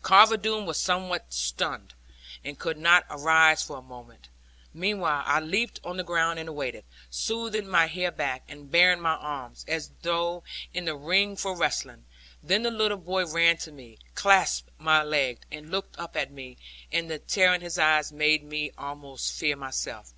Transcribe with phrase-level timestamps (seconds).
[0.00, 1.92] Carver Doone was somewhat stunned,
[2.42, 4.30] and could not arise for a moment.
[4.72, 9.16] Meanwhile I leaped on the ground and awaited, smoothing my hair back, and baring my
[9.16, 10.42] arms, as though
[10.72, 12.06] in the ring for wrestling.
[12.42, 16.56] Then the little boy ran to me, clasped my leg, and looked up at me,
[16.90, 20.14] and the terror in his eyes made me almost fear myself.